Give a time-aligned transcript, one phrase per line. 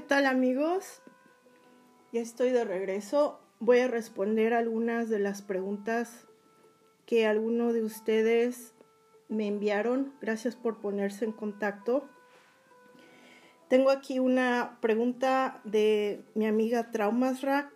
[0.00, 1.02] ¿Qué tal amigos?
[2.10, 3.38] Ya estoy de regreso.
[3.58, 6.26] Voy a responder algunas de las preguntas
[7.04, 8.72] que algunos de ustedes
[9.28, 10.14] me enviaron.
[10.22, 12.08] Gracias por ponerse en contacto.
[13.68, 17.70] Tengo aquí una pregunta de mi amiga Traumas Rack.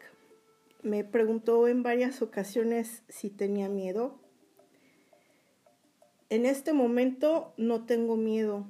[0.82, 4.18] Me preguntó en varias ocasiones si tenía miedo.
[6.30, 8.66] En este momento no tengo miedo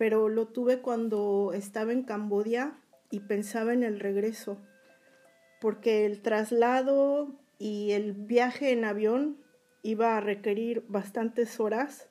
[0.00, 2.79] pero lo tuve cuando estaba en Cambodia
[3.10, 4.58] y pensaba en el regreso,
[5.60, 9.38] porque el traslado y el viaje en avión
[9.82, 12.08] iba a requerir bastantes horas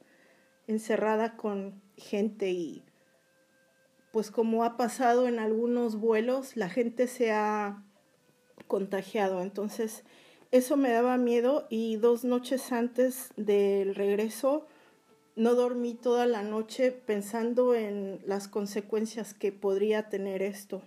[0.68, 2.84] encerrada con gente y
[4.12, 7.84] pues como ha pasado en algunos vuelos, la gente se ha
[8.68, 9.42] contagiado.
[9.42, 10.04] Entonces,
[10.52, 14.66] eso me daba miedo y dos noches antes del regreso
[15.40, 20.82] no dormí toda la noche pensando en las consecuencias que podría tener esto.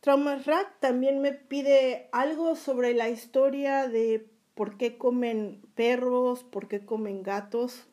[0.00, 6.68] Trauma Rack también me pide algo sobre la historia de por qué comen perros, por
[6.68, 7.86] qué comen gatos.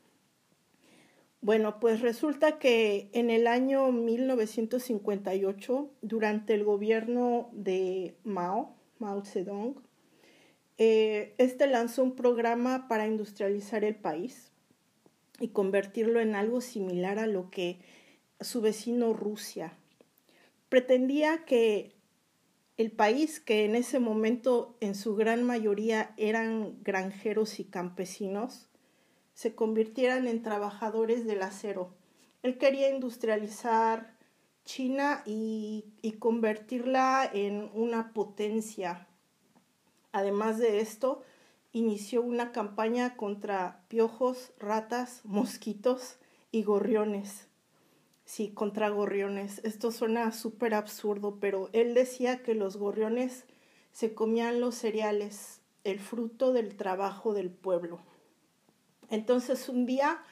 [1.39, 9.75] Bueno, pues resulta que en el año 1958, durante el gobierno de Mao, Mao Zedong,
[10.77, 14.52] eh, este lanzó un programa para industrializar el país
[15.39, 17.79] y convertirlo en algo similar a lo que
[18.39, 19.73] su vecino Rusia.
[20.69, 21.93] Pretendía que
[22.77, 28.69] el país, que en ese momento en su gran mayoría eran granjeros y campesinos,
[29.33, 31.93] se convirtieran en trabajadores del acero.
[32.41, 34.15] Él quería industrializar
[34.65, 39.07] China y, y convertirla en una potencia.
[40.11, 41.21] Además de esto,
[41.73, 46.17] inició una campaña contra piojos, ratas, mosquitos
[46.51, 47.47] y gorriones.
[48.25, 49.59] Sí, contra gorriones.
[49.65, 53.45] Esto suena súper absurdo, pero él decía que los gorriones
[53.91, 57.99] se comían los cereales, el fruto del trabajo del pueblo.
[59.09, 60.23] Entonces un día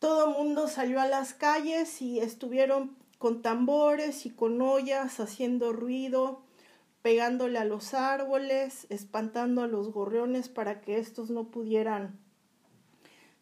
[0.00, 6.42] todo mundo salió a las calles y estuvieron con tambores y con ollas haciendo ruido
[7.02, 12.18] pegándole a los árboles, espantando a los gorriones para que estos no pudieran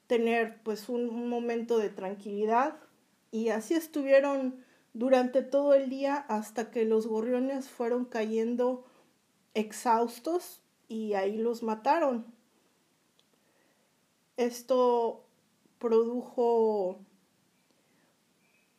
[0.07, 2.77] tener pues un, momento de tranquilidad
[3.31, 4.65] y así estuvieron
[4.95, 8.87] durante todo el día hasta que los gorriones fueron cayendo
[9.55, 12.27] exhaustos y ahí los mataron.
[14.37, 15.25] Esto
[15.79, 17.01] produjo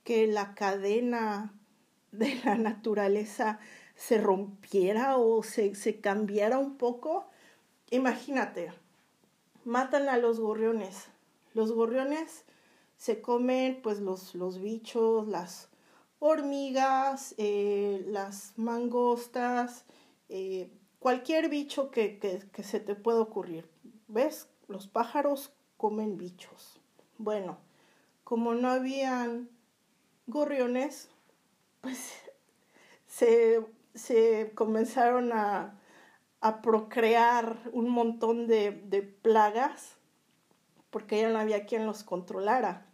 [0.04, 1.54] que la cadena
[2.12, 3.60] de la naturaleza
[4.00, 7.28] se rompiera o se, se cambiara un poco,
[7.92, 8.72] imagínate,
[9.66, 11.10] matan a los gorriones.
[11.54, 12.46] Los gorriones
[12.96, 15.68] se comen pues los, los bichos, las
[16.20, 19.84] hormigas, eh, las mangostas,
[20.30, 23.70] eh, cualquier bicho que, que, que, se te pueda ocurrir.
[24.08, 24.48] ¿Ves?
[24.70, 26.80] Los pájaros comen bichos.
[27.18, 27.58] Bueno,
[28.24, 29.50] como no habían
[30.26, 31.10] gorriones,
[31.82, 32.14] pues
[33.06, 33.60] se
[34.00, 35.76] se comenzaron a,
[36.64, 39.98] procrear un montón de, de, plagas
[40.90, 42.86] porque ya no había quien los controlara.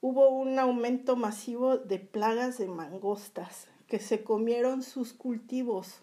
[0.00, 6.00] Hubo un aumento masivo de plagas de mangostas que se comieron sus cultivos.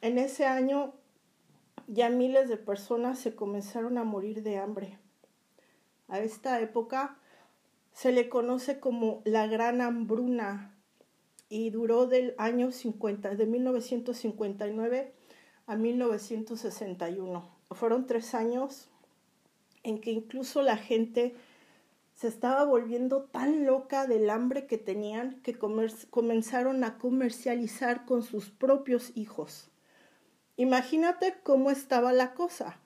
[0.00, 0.94] En ese año
[1.88, 4.98] ya miles de personas se comenzaron a morir de hambre.
[6.08, 7.16] A esta época
[7.92, 10.75] se le conoce como la gran hambruna
[11.48, 15.12] y duró del año 50, de 1959
[15.66, 17.48] a 1961.
[17.70, 18.88] Fueron tres años
[19.82, 21.34] en que incluso la gente
[22.14, 28.48] se estaba volviendo tan loca del hambre que tenían que comenzaron a comercializar con sus
[28.48, 29.68] propios hijos.
[30.56, 32.78] Imagínate cómo estaba la cosa.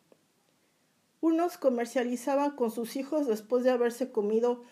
[1.20, 4.62] Unos comercializaban con sus hijos después de haberse comido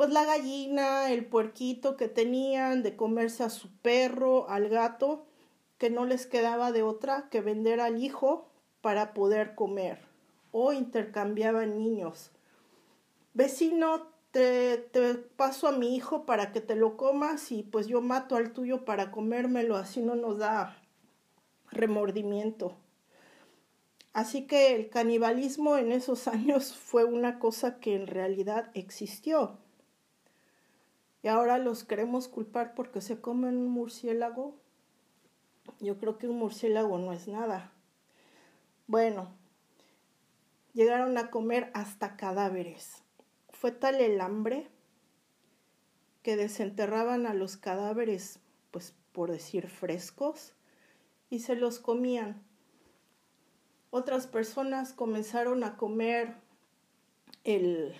[0.00, 5.26] pues la gallina, el puerquito que tenían, de comerse a su perro, al gato,
[5.76, 8.48] que no les quedaba de otra que vender al hijo
[8.80, 9.98] para poder comer,
[10.52, 12.30] o intercambiaban niños.
[13.34, 18.00] Vecino, te, te paso a mi hijo para que te lo comas y pues yo
[18.00, 20.78] mato al tuyo para comérmelo, así no nos da
[21.70, 22.74] remordimiento.
[24.14, 29.58] Así que el canibalismo en esos años fue una cosa que en realidad existió.
[31.22, 34.56] Y ahora los queremos culpar porque se comen un murciélago.
[35.80, 37.72] Yo creo que un murciélago no es nada.
[38.86, 39.30] Bueno,
[40.72, 43.02] llegaron a comer hasta cadáveres.
[43.50, 44.68] Fue tal el hambre
[46.22, 48.40] que desenterraban a los cadáveres,
[48.70, 50.54] pues por decir frescos,
[51.28, 52.42] y se los comían.
[53.90, 56.36] Otras personas comenzaron a comer
[57.44, 57.94] el,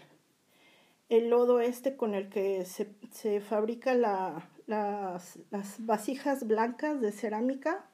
[1.10, 7.10] el lodo este con el que se, se fabrica la, las, las vasijas blancas de
[7.10, 7.84] cerámica,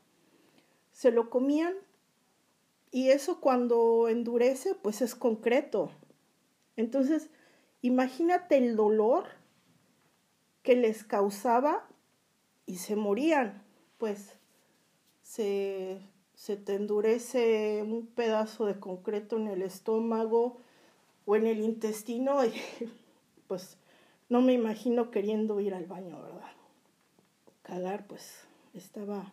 [0.92, 1.74] se lo comían
[2.90, 5.90] y eso cuando endurece pues es concreto.
[6.76, 7.30] Entonces,
[7.80, 9.24] imagínate el dolor
[10.62, 11.88] que les causaba
[12.66, 13.62] y se morían,
[13.96, 14.38] pues
[15.22, 16.02] se,
[16.34, 20.58] se te endurece un pedazo de concreto en el estómago
[21.24, 22.52] o en el intestino y
[23.46, 23.78] pues
[24.28, 26.50] no me imagino queriendo ir al baño, ¿verdad?
[27.62, 29.32] Cagar pues estaba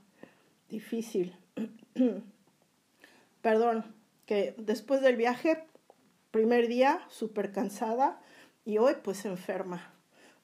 [0.70, 1.36] difícil.
[3.42, 3.86] Perdón,
[4.26, 5.66] que después del viaje,
[6.32, 8.22] primer día, súper cansada
[8.66, 9.94] y hoy pues enferma.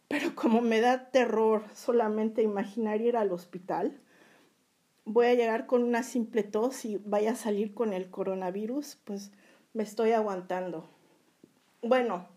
[0.08, 4.00] Pero como me da terror solamente imaginar ir al hospital,
[5.06, 9.32] voy a llegar con una simple tos y vaya a salir con el coronavirus, pues
[9.74, 10.90] me estoy aguantando.
[11.82, 12.28] Bueno,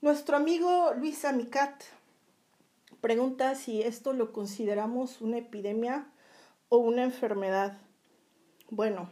[0.00, 1.82] nuestro amigo Luis Amicat
[3.02, 6.06] pregunta si esto lo consideramos una epidemia
[6.70, 7.76] o una enfermedad.
[8.70, 9.10] Bueno,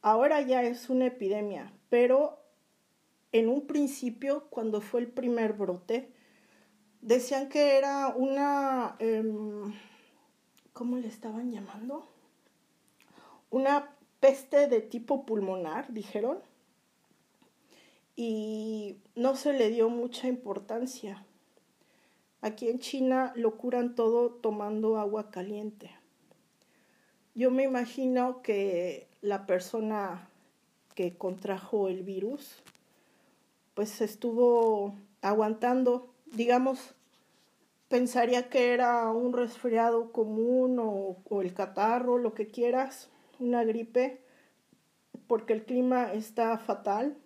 [0.00, 2.38] ahora ya es una epidemia, pero
[3.32, 6.10] en un principio, cuando fue el primer brote,
[7.02, 9.74] decían que era una, em,
[10.72, 12.06] ¿cómo le estaban llamando?
[13.50, 16.38] Una peste de tipo pulmonar, dijeron,
[18.16, 21.24] y no se le dio mucha importancia.
[22.40, 25.90] Aquí en China lo curan todo tomando agua caliente.
[27.34, 30.28] Yo me imagino que la persona
[30.94, 32.62] que contrajo el virus,
[33.74, 36.94] pues estuvo aguantando, digamos,
[37.88, 43.10] pensaría que era un resfriado común o, o, el catarro, lo que quieras,
[43.40, 44.20] una gripe,
[45.26, 47.16] porque el clima está fatal.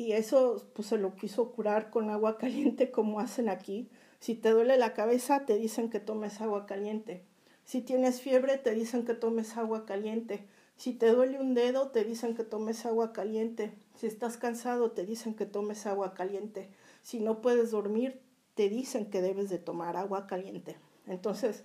[0.00, 3.90] Y eso pues se lo quiso curar con agua caliente como hacen aquí.
[4.18, 7.22] Si te duele la cabeza, te dicen que tomes agua caliente.
[7.66, 10.46] Si tienes fiebre, te dicen que tomes agua caliente.
[10.78, 13.74] Si te duele un dedo, te dicen que tomes agua caliente.
[13.94, 16.70] Si estás cansado, te dicen que tomes agua caliente.
[17.02, 18.22] Si no puedes dormir,
[18.54, 20.76] te dicen que debes de tomar agua caliente.
[21.08, 21.64] Entonces,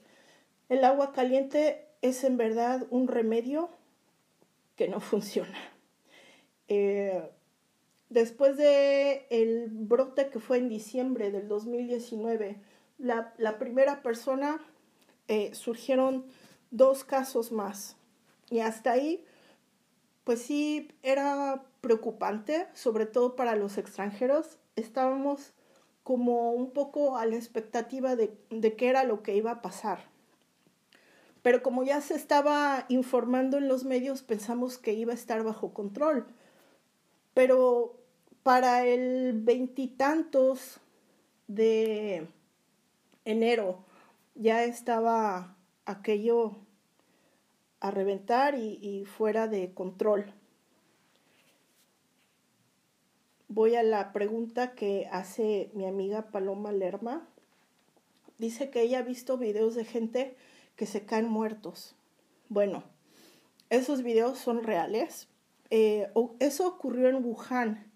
[0.67, 3.69] el agua caliente es en verdad un remedio
[4.75, 5.57] que no funciona.
[6.67, 7.31] Eh,
[8.15, 12.57] después de el brote que fue en diciembre del 2019,
[12.97, 14.61] la, la primera persona
[15.27, 16.25] eh, surgieron
[16.71, 17.97] dos casos más.
[18.49, 19.25] Y hasta ahí,
[20.23, 24.59] pues sí, era preocupante, sobre todo para los extranjeros.
[24.77, 25.51] Estábamos
[26.03, 29.99] como un poco a la expectativa de, de qué era lo que iba a pasar.
[31.41, 35.73] Pero como ya se estaba informando en los medios, pensamos que iba a estar bajo
[35.73, 36.25] control.
[37.33, 38.04] Pero
[38.45, 40.79] para el veintitantos
[41.47, 42.27] de
[43.23, 43.83] enero
[44.35, 45.55] ya estaba
[45.87, 46.55] aquello
[47.79, 50.31] a reventar y, fuera de control.
[53.47, 57.27] Voy a la pregunta que hace mi amiga Paloma Lerma.
[58.37, 60.37] Dice que ella ha visto videos de gente
[60.75, 61.95] que se caen muertos.
[62.49, 62.83] Bueno,
[63.71, 65.29] esos videos son reales.
[65.71, 67.94] Eh, eso ocurrió en Wuhan,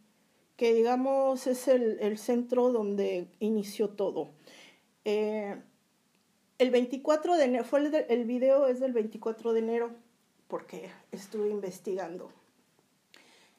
[0.60, 4.32] que digamos es el, el centro donde inició todo.
[5.06, 5.56] Eh,
[6.58, 9.92] el 24 de enero, fue el, el video es del 24 de enero,
[10.50, 12.30] porque estuve investigando.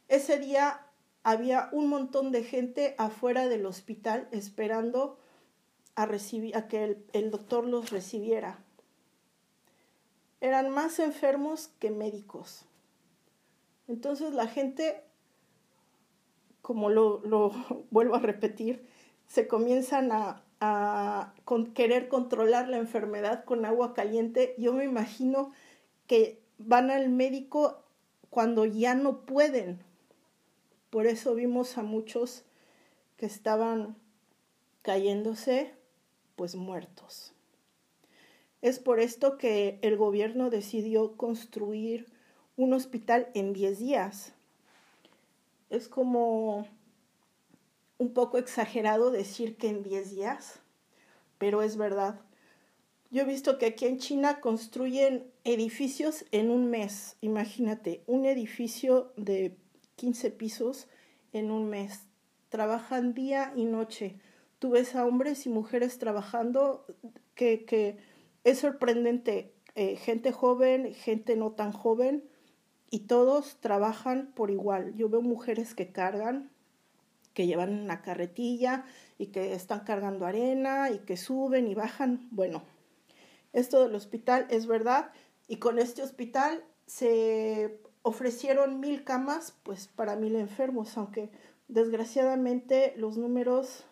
[0.08, 0.88] Ese día
[1.22, 5.18] había un montón de gente afuera del hospital esperando
[5.94, 8.62] a, recibir, a que el, el doctor los recibiera.
[10.42, 12.66] Eran más enfermos que médicos.
[13.88, 15.02] Entonces la gente,
[16.70, 17.20] como lo,
[17.90, 18.86] vuelvo a repetir,
[19.26, 20.44] se comienzan a,
[21.74, 25.50] querer controlar la enfermedad con agua caliente, yo me imagino
[26.06, 27.82] que van al médico
[28.28, 29.80] cuando ya no pueden.
[30.90, 32.44] Por eso vimos a muchos
[33.16, 33.96] que estaban
[34.82, 35.72] cayéndose
[36.36, 37.32] pues muertos.
[38.62, 42.06] Es por esto que el gobierno decidió construir
[42.56, 44.34] un hospital en 10 días.
[45.70, 46.66] Es como
[47.98, 50.60] un poco exagerado decir que en 10 días,
[51.38, 52.20] pero es verdad.
[53.10, 57.16] Yo he visto que aquí en China construyen edificios en un mes.
[57.20, 59.56] Imagínate, un edificio de
[59.96, 60.88] 15 pisos
[61.32, 62.06] en un mes.
[62.48, 64.16] Trabajan día y noche.
[64.58, 66.86] Tú ves a hombres y mujeres trabajando
[67.34, 67.98] que, que
[68.44, 69.52] es sorprendente.
[69.74, 72.24] Eh, gente joven, gente no tan joven,
[72.90, 74.94] y todos trabajan por igual.
[74.96, 76.50] Yo veo mujeres que cargan,
[77.34, 78.84] que llevan una carretilla
[79.16, 82.28] y que están cargando arena y que suben y bajan.
[82.32, 82.62] Bueno,
[83.52, 85.12] esto del hospital es verdad
[85.46, 91.30] y con este hospital se ofrecieron mil camas pues para mil enfermos, aunque
[91.68, 93.84] desgraciadamente los números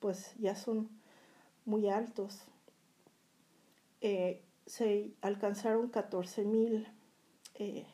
[0.00, 0.88] pues ya son
[1.64, 2.42] muy altos.
[4.00, 6.88] Eh, se alcanzaron 14 mil
[7.54, 7.86] eh,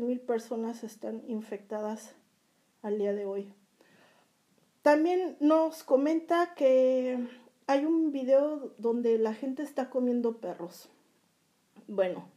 [0.00, 2.14] mil personas están infectadas
[2.82, 3.52] al día de hoy.
[4.82, 7.18] También nos comenta que
[7.66, 10.88] hay un video donde la gente está comiendo perros.
[11.86, 12.28] Bueno,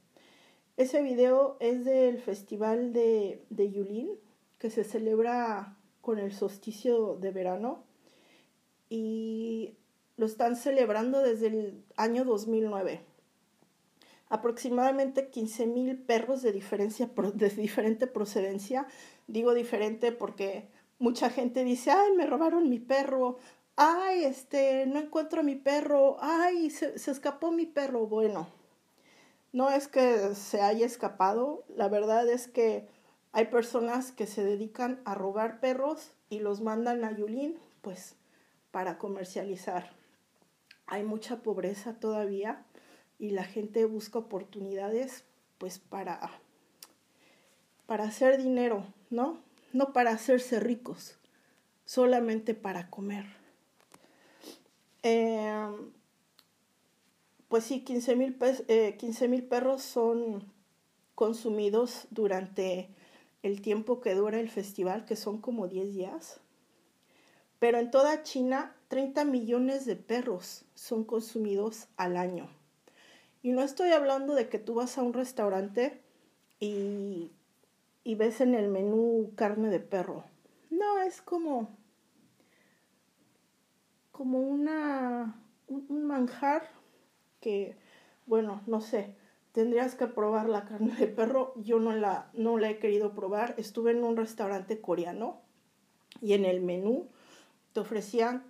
[0.77, 4.09] ese video es del festival de, de Yulin,
[4.59, 7.83] que se celebra con el solsticio de verano.
[8.89, 9.75] Y
[10.17, 13.14] lo están celebrando desde el año 2009.
[14.29, 18.87] Aproximadamente 15.000 perros de, diferencia, de diferente procedencia.
[19.27, 20.67] Digo diferente porque
[20.99, 23.37] mucha gente dice, ay, me robaron mi perro,
[23.75, 28.07] ay, este, no encuentro a mi perro, ay, se, se escapó mi perro.
[28.07, 28.47] Bueno,
[29.51, 32.87] no es que se haya escapado, la verdad es que
[33.31, 38.15] hay personas que se dedican a robar perros y los mandan a Yulín, pues,
[38.71, 39.91] para comercializar.
[40.87, 42.65] Hay mucha pobreza todavía
[43.19, 45.23] y la gente busca oportunidades
[45.57, 46.19] pues para,
[47.85, 49.39] para hacer dinero, ¿no?
[49.73, 51.17] No para hacerse ricos,
[51.85, 53.25] solamente para comer.
[55.03, 55.91] Em,
[57.47, 60.51] pues sí, 15 mil eh, perros son
[61.13, 62.89] consumidos durante
[63.43, 66.39] el tiempo que dura el festival, que son como 10 días.
[67.59, 72.49] Pero en toda China 30 millones de perros son consumidos al año.
[73.45, 76.01] Y no estoy hablando de que tú vas a un restaurante
[76.59, 77.29] y,
[78.03, 80.23] ves en el menú carne de perro.
[80.71, 81.69] No, es como,
[84.11, 86.71] como una, un manjar
[87.39, 87.77] que,
[88.25, 89.13] bueno, no sé,
[89.51, 91.53] tendrías que probar la carne de perro.
[91.57, 93.53] Yo no la, no la he querido probar.
[93.59, 95.39] Estuve en un restaurante coreano
[96.19, 97.09] y en el menú
[97.73, 98.43] te ofrecían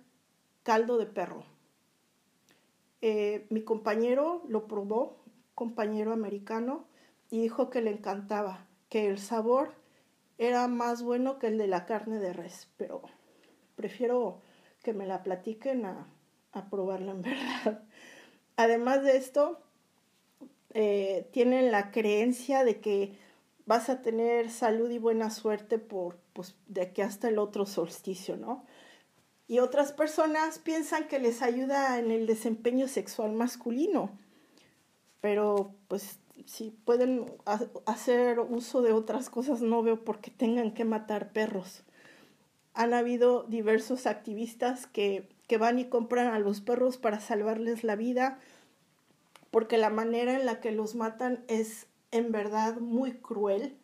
[0.62, 1.44] caldo de perro.
[3.02, 5.22] Eh, mi compañero lo probó,
[5.54, 6.86] compañero americano,
[7.30, 9.74] y dijo que le encantaba, que el sabor
[10.38, 13.02] era más bueno que el de la carne de res, pero
[13.74, 14.40] prefiero
[14.82, 16.08] que me la platiquen a,
[16.70, 17.82] probarla en verdad.
[18.56, 19.60] Además de esto,
[20.72, 23.18] eh, tienen la creencia de que
[23.66, 28.36] vas a tener salud y buena suerte por pues, de aquí hasta el otro solsticio,
[28.36, 28.64] ¿no?
[29.48, 34.10] Y otras personas piensan que les ayuda en el desempeño sexual masculino.
[35.20, 37.32] Pero pues si pueden
[37.86, 41.82] hacer uso de otras cosas, no veo por qué tengan que matar perros.
[42.74, 47.96] Han habido diversos activistas que, que van y compran a los perros para salvarles la
[47.96, 48.38] vida,
[49.50, 53.76] porque la manera en la que los matan es en verdad muy cruel.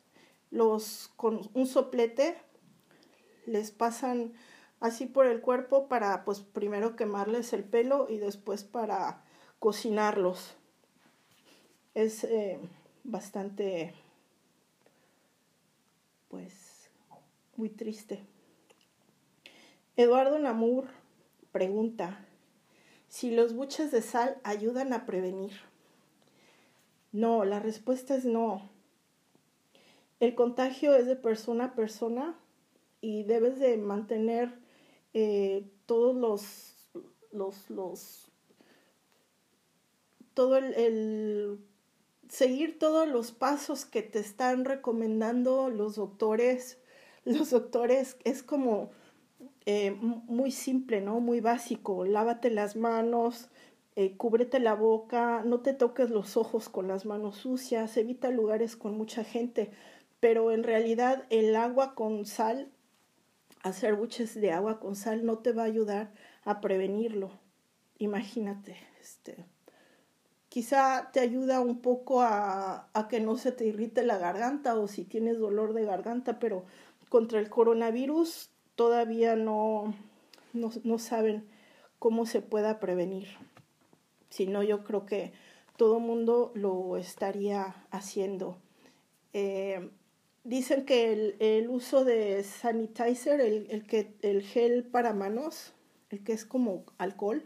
[0.51, 2.37] Los con un soplete
[3.47, 4.35] les pasan
[4.83, 9.23] así por el cuerpo para pues primero quemarles el pelo y después para
[9.61, 10.57] cocinarlos.
[11.95, 12.59] Es eh,
[13.05, 13.95] bastante
[16.29, 16.91] pues
[17.57, 18.25] muy triste.
[19.97, 20.87] Eduardo Namur
[21.53, 22.27] pregunta
[23.07, 25.53] si los buches de sal ayudan a prevenir.
[27.13, 28.69] No, la respuesta es no.
[30.19, 32.37] El contagio es de persona a persona
[33.01, 34.62] y debes de mantener
[35.15, 36.75] eh, todos los,
[37.33, 38.31] los, los,
[40.35, 41.59] todo el,
[42.29, 46.79] seguir todos los pasos que te están recomendando los doctores.
[47.25, 48.91] Los doctores es como
[49.65, 51.21] eh, muy simple, ¿no?
[51.21, 52.05] Muy básico.
[52.05, 53.49] Lávate las manos,
[53.95, 58.75] eh, cúbrete la boca, no te toques los ojos con las manos sucias, evita lugares
[58.75, 59.71] con mucha gente.
[60.19, 62.73] Pero en realidad el agua con sal
[63.63, 66.13] hacer buches de agua con sal no te va a ayudar
[66.45, 67.31] a prevenirlo.
[67.99, 69.45] Imagínate, este,
[70.49, 74.89] quizá te ayuda un poco a, a, que no se te irrite la garganta o
[74.89, 76.65] si tienes dolor de garganta, pero
[77.09, 79.95] contra el coronavirus todavía no,
[80.53, 81.47] no, no saben
[81.99, 83.29] cómo se pueda prevenir.
[84.31, 85.33] Si no, yo creo que
[85.77, 88.57] todo mundo lo estaría haciendo.
[89.33, 89.91] Eh,
[90.45, 95.73] dicen que el, el, uso de sanitizer, el, el, que, el gel para manos,
[96.11, 97.45] el que es como alcohol,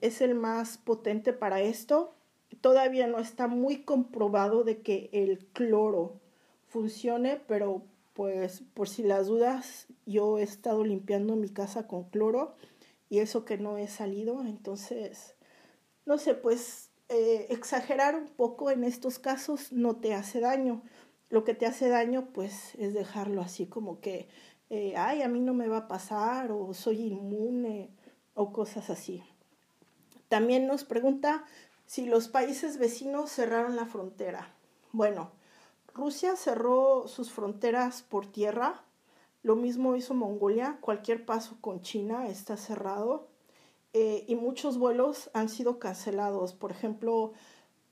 [0.00, 2.14] es el más potente para esto.
[2.60, 6.20] Todavía no está muy comprobado de que el cloro
[6.68, 7.82] funcione, pero
[8.14, 12.54] pues por si las dudas, yo he estado limpiando mi casa con cloro
[13.10, 15.34] y eso que no he salido, entonces,
[16.06, 20.82] no sé, pues eh, exagerar un poco en estos casos no te hace daño.
[21.30, 24.28] Lo que te hace daño, pues, es dejarlo así como que,
[24.70, 27.90] eh, ay, a mí no me va a pasar o soy inmune
[28.34, 29.22] o cosas así.
[30.28, 31.44] También nos pregunta
[31.86, 34.54] si los países vecinos cerraron la frontera.
[34.92, 35.32] Bueno,
[35.94, 38.84] Rusia cerró sus fronteras por tierra,
[39.44, 43.28] lo mismo hizo Mongolia, cualquier paso con China está cerrado.
[43.92, 46.54] Eh, y muchos vuelos han sido cancelados.
[46.54, 47.32] Por ejemplo,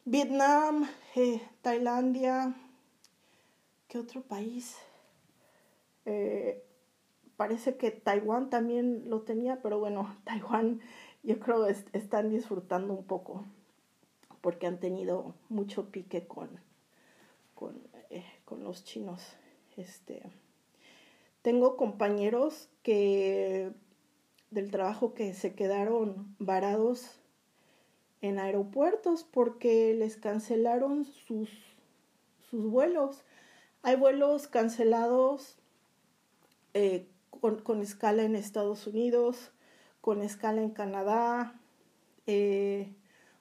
[0.07, 2.55] Vietnam, eh, Tailandia,
[3.93, 4.79] ¿qué otro país?
[6.07, 6.65] Eh,
[7.37, 10.81] parece que Taiwán también lo tenía, pero bueno, Taiwán
[11.23, 13.45] yo creo que están disfrutando un poco
[14.41, 16.49] porque han tenido mucho pique con,
[17.55, 17.83] con,
[18.47, 19.37] con los chinos.
[19.77, 20.23] Este,
[21.43, 23.73] tengo compañeros que
[24.51, 27.21] del trabajo que se quedaron varados
[28.23, 31.51] en aeropuertos porque les cancelaron sus,
[32.49, 33.23] sus vuelos.
[33.85, 35.57] Hay vuelos cancelados
[36.73, 37.09] eh,
[37.41, 39.51] con, escala en Estados Unidos,
[40.01, 41.61] con escala en Canadá,
[42.29, 42.95] eh,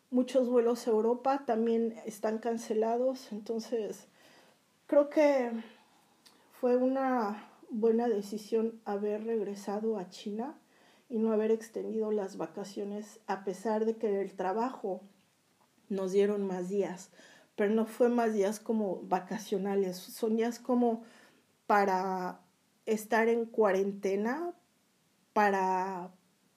[0.09, 4.07] muchos vuelos a Europa también están cancelados, entonces
[4.87, 5.51] creo que
[6.59, 10.57] fue una buena decisión haber regresado a China
[11.07, 15.01] y no haber extendido las vacaciones a pesar de que el trabajo
[15.89, 17.11] nos dieron más días,
[17.61, 21.03] pero no fue más días como vacacionales, son días como
[21.67, 22.41] para
[22.87, 24.51] estar en cuarentena,
[25.33, 26.09] para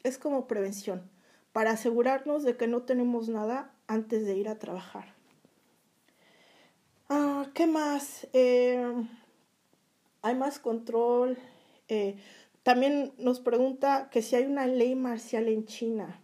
[0.02, 1.10] es como prevención,
[1.52, 5.12] para asegurarnos de que no tenemos nada antes de ir a trabajar.
[7.10, 8.26] Ah, ¿Qué más?
[8.32, 9.06] Eh,
[10.22, 11.36] hay más control.
[11.88, 12.16] Eh,
[12.62, 16.18] también nos pregunta que si hay una ley marcial en China.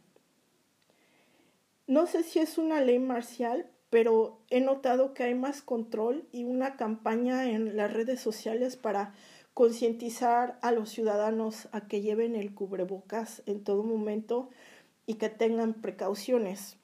[1.86, 6.44] No sé si es una ley marcial, pero he notado que hay más control y
[6.44, 9.12] una campaña en las redes sociales para
[9.52, 14.48] concientizar a los ciudadanos a que lleven el cubrebocas en todo momento
[15.06, 16.76] y que tengan precauciones.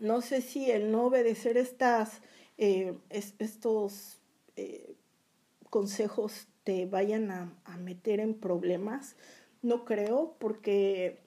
[0.00, 2.22] No sé si el no obedecer estas,
[2.56, 4.18] eh, estos
[4.56, 4.94] eh,
[5.70, 9.16] consejos te vayan a, meter en problemas.
[9.62, 11.20] No creo, porque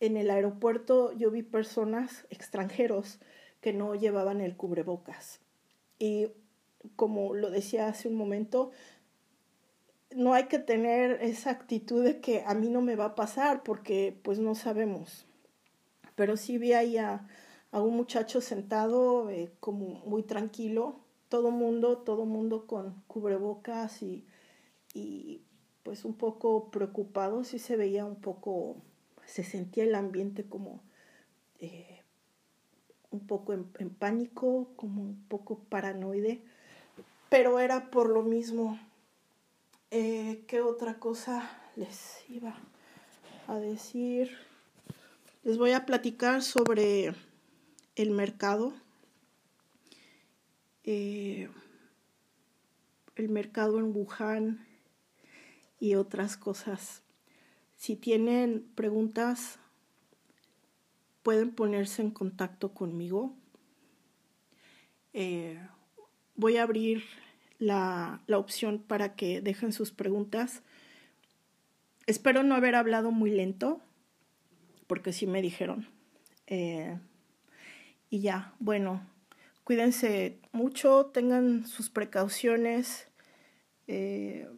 [0.00, 3.18] en el aeropuerto yo vi personas extranjeros
[3.62, 5.40] que no llevaban el cubrebocas.
[5.98, 6.28] Y
[6.96, 8.72] como lo decía hace un momento,
[10.14, 13.62] no hay que tener esa actitud de que a mí no me va a pasar
[13.62, 15.24] porque pues no sabemos.
[16.14, 17.26] Pero sí vi ahí a,
[17.72, 24.26] un muchacho sentado eh, como muy tranquilo, todo mundo, todo mundo con cubrebocas y
[24.94, 25.42] y
[25.82, 28.76] pues un poco preocupado, sí se veía un poco,
[29.24, 30.82] se sentía el ambiente como
[31.58, 32.01] eh,
[33.12, 36.42] un poco en, pánico, como un poco paranoide,
[37.28, 38.78] pero era por lo mismo.
[39.90, 42.56] Eh, ¿Qué otra cosa les iba
[43.46, 44.36] a decir?
[45.44, 47.14] Les voy a platicar sobre
[47.96, 48.72] el mercado.
[50.84, 51.48] Eh,
[53.16, 54.66] el mercado en Wuhan
[55.78, 57.02] y otras cosas.
[57.76, 59.58] Si tienen preguntas,
[61.22, 63.34] pueden ponerse en contacto conmigo.
[65.12, 65.58] Eh,
[66.34, 67.04] voy a abrir
[67.58, 70.62] la, opción para que dejen sus preguntas.
[72.06, 73.80] Espero no haber hablado muy lento,
[74.86, 75.88] porque sí me dijeron.
[76.46, 76.98] Eh,
[78.10, 79.06] y ya, bueno,
[79.64, 83.08] cuídense mucho, tengan sus precauciones.
[83.86, 84.48] Eh,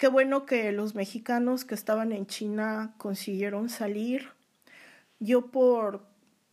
[0.00, 4.30] Qué bueno que los mexicanos que estaban en China consiguieron salir.
[5.18, 6.06] Yo por,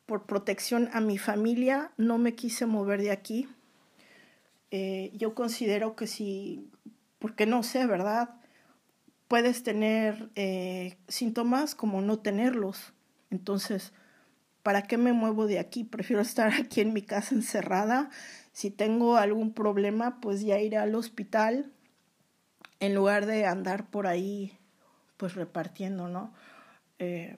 [0.08, 3.48] por protección a mi familia no me quise mover de aquí.
[4.72, 6.72] Eh, yo considero que si,
[7.20, 8.30] porque no sé, ¿verdad?
[9.28, 12.94] Puedes tener eh, síntomas como no tenerlos.
[13.30, 13.92] Entonces,
[14.64, 15.84] ¿para qué me muevo de aquí?
[15.84, 18.10] Prefiero estar aquí en mi casa encerrada.
[18.54, 21.72] Si tengo algún problema, pues ya iré al hospital
[22.80, 24.58] en lugar de andar por ahí
[25.18, 26.34] pues repartiendo, ¿no?
[27.00, 27.38] Eh,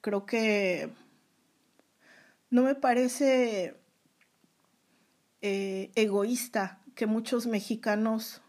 [0.00, 0.90] creo que
[2.54, 3.74] no me parece
[5.42, 8.42] eh, egoísta que muchos mexicanos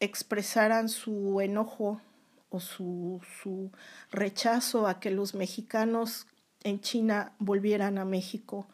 [0.00, 2.00] expresaran su enojo
[2.48, 3.72] o su, su,
[4.10, 6.26] rechazo a que los mexicanos
[6.62, 8.66] en China volvieran a México.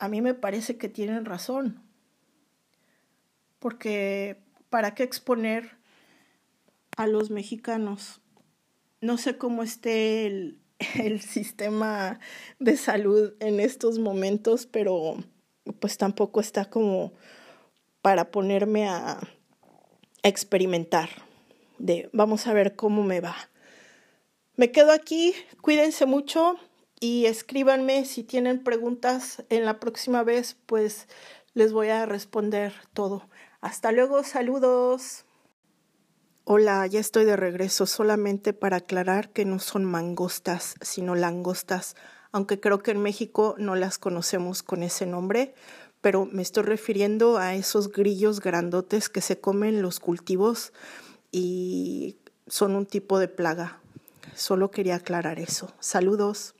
[0.00, 1.84] A mí me parece que tienen razón,
[3.60, 5.76] porque ¿para qué exponer
[6.96, 8.22] a los mexicanos?
[9.00, 10.59] No sé cómo esté el,
[10.98, 12.20] el sistema
[12.58, 15.16] de salud en estos momentos, pero
[15.78, 17.12] pues tampoco está como
[18.02, 19.20] para ponerme a,
[20.22, 21.08] experimentar,
[21.78, 23.36] de vamos a ver cómo me va.
[24.56, 26.56] Me quedo aquí, cuídense mucho
[27.00, 31.08] y escríbanme si tienen preguntas en la próxima vez, pues
[31.54, 33.30] les voy a responder todo.
[33.62, 35.24] Hasta luego, saludos.
[36.44, 41.96] Hola, ya estoy de regreso solamente para aclarar que no son mangostas, sino langostas,
[42.32, 45.54] aunque creo que en México no las conocemos con ese nombre,
[46.00, 50.72] pero me estoy refiriendo a esos grillos grandotes que se comen los cultivos
[51.30, 53.78] y son un tipo de plaga.
[54.34, 55.72] Solo quería aclarar eso.
[55.78, 56.54] Saludos.